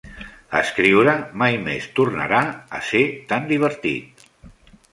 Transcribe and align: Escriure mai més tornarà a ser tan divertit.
Escriure 0.59 1.13
mai 1.41 1.59
més 1.67 1.85
tornarà 1.99 2.41
a 2.79 2.83
ser 2.89 3.05
tan 3.33 3.49
divertit. 3.55 4.29